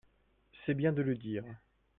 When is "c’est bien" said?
0.65-0.93